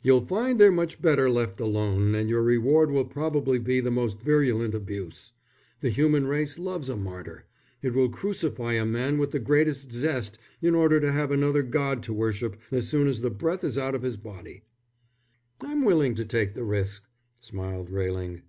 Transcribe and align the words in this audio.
"You'll 0.00 0.24
find 0.24 0.58
they're 0.58 0.72
much 0.72 1.02
better 1.02 1.28
left 1.28 1.60
alone, 1.60 2.14
and 2.14 2.30
your 2.30 2.42
reward 2.42 2.90
will 2.90 3.04
probably 3.04 3.58
be 3.58 3.78
the 3.78 3.90
most 3.90 4.22
virulent 4.22 4.74
abuse. 4.74 5.32
The 5.82 5.90
human 5.90 6.26
race 6.26 6.58
loves 6.58 6.88
a 6.88 6.96
martyr; 6.96 7.44
it 7.82 7.92
will 7.92 8.08
crucify 8.08 8.72
a 8.72 8.86
man 8.86 9.18
with 9.18 9.32
the 9.32 9.38
greatest 9.38 9.92
zest 9.92 10.38
in 10.62 10.74
order 10.74 10.98
to 11.00 11.12
have 11.12 11.30
another 11.30 11.62
God 11.62 12.02
to 12.04 12.14
worship 12.14 12.56
as 12.72 12.88
soon 12.88 13.06
as 13.06 13.20
the 13.20 13.28
breath 13.28 13.62
is 13.64 13.76
out 13.76 13.94
of 13.94 14.00
his 14.00 14.16
body." 14.16 14.62
"I'm 15.60 15.84
willing 15.84 16.14
to 16.14 16.24
take 16.24 16.54
the 16.54 16.64
risk," 16.64 17.04
smiled 17.38 17.90
Railing. 17.90 18.40